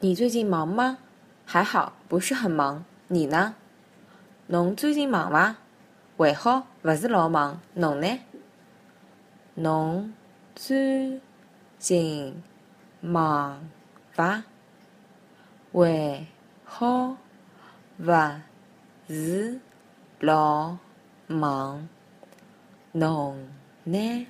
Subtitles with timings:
[0.00, 0.98] 你最近忙吗？
[1.44, 2.84] 还好不是很忙。
[3.08, 3.56] 你呢？
[4.46, 5.56] 侬最近忙伐
[6.16, 7.60] 还好勿是老忙。
[7.74, 8.20] 侬呢？
[9.54, 10.14] 侬
[10.54, 11.20] 最
[11.80, 12.40] 近
[13.00, 13.68] 忙
[14.12, 14.44] 伐
[15.72, 16.26] 还
[16.64, 17.16] 好
[17.98, 18.40] 勿
[19.08, 19.60] 是
[20.20, 20.76] 老
[21.26, 21.88] 忙。
[22.92, 23.48] 侬
[23.82, 24.26] 呢？